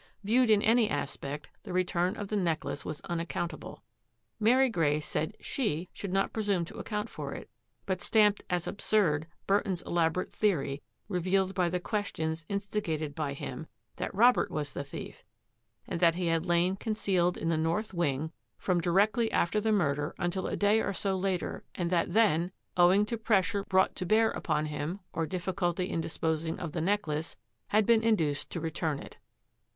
Viewed 0.23 0.49
in 0.49 0.63
any 0.63 0.89
aspect, 0.89 1.49
the 1.61 1.71
return 1.73 2.15
of 2.15 2.29
the 2.29 2.35
necklace 2.35 2.83
was 2.83 3.01
unaccount 3.01 3.53
able. 3.53 3.83
Mary 4.39 4.67
Grey 4.67 4.99
said 4.99 5.35
she 5.39 5.89
should 5.93 6.11
not 6.11 6.33
presume 6.33 6.65
to 6.65 6.79
account 6.79 7.07
for 7.07 7.33
it, 7.35 7.51
but 7.85 8.01
stamped 8.01 8.41
as 8.49 8.65
absurd 8.65 9.27
Burton's 9.45 9.83
elaborate 9.83 10.31
theory, 10.33 10.81
revealed 11.07 11.53
by 11.53 11.69
the 11.69 11.79
questions 11.79 12.43
in 12.49 12.59
stigated 12.59 13.13
by 13.13 13.33
him, 13.35 13.67
that 13.97 14.11
Robert 14.15 14.49
was 14.49 14.73
the 14.73 14.83
thief 14.83 15.23
and 15.85 15.99
that 15.99 16.15
he 16.15 16.25
had 16.25 16.47
lain 16.47 16.75
concealed 16.75 17.37
in 17.37 17.49
the 17.49 17.55
north 17.55 17.93
wing 17.93 18.31
from 18.57 18.81
di 18.81 18.85
19* 18.85 18.85
THAT 18.85 18.89
AFFAIR 18.89 18.89
AT 18.89 18.89
THE 18.89 18.91
MANOR 18.93 18.95
rectly 18.97 19.31
after 19.31 19.61
the 19.61 19.71
murder 19.71 20.15
until 20.17 20.47
a 20.47 20.57
day 20.57 20.81
or 20.81 20.93
so 20.93 21.21
faiiery 21.21 21.61
and 21.75 21.91
that 21.91 22.13
then, 22.13 22.51
owing 22.75 23.05
to 23.05 23.19
pressure 23.19 23.63
brought 23.65 23.95
to 23.97 24.07
bear 24.07 24.31
upon 24.31 24.65
him 24.65 24.99
or 25.13 25.27
difficulty 25.27 25.87
in 25.91 26.01
disposing 26.01 26.59
of 26.59 26.71
the 26.71 26.81
necklace, 26.81 27.35
had 27.67 27.85
been 27.85 28.01
induced 28.01 28.49
to 28.49 28.59
return 28.59 28.97
it. 28.97 29.17